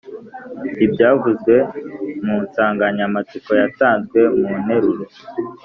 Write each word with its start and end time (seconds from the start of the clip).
ibyavuzwe 0.85 1.55
mu 2.25 2.35
nsanganyamatsiko 2.45 3.49
yatanzwe 3.61 4.19
mu 4.39 4.51
nteruro. 4.63 5.03